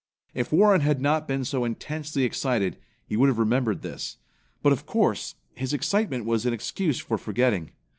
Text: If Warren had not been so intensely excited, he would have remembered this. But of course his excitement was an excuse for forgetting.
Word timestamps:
If 0.33 0.51
Warren 0.51 0.81
had 0.81 0.99
not 0.99 1.27
been 1.27 1.45
so 1.45 1.63
intensely 1.63 2.23
excited, 2.23 2.77
he 3.05 3.15
would 3.15 3.29
have 3.29 3.37
remembered 3.37 3.83
this. 3.83 4.17
But 4.63 4.73
of 4.73 4.87
course 4.87 5.35
his 5.53 5.73
excitement 5.73 6.25
was 6.25 6.43
an 6.47 6.53
excuse 6.55 6.97
for 6.99 7.19
forgetting. 7.19 7.69